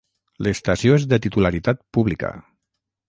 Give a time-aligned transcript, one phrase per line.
[0.47, 2.33] L'estació és de titularitat pública.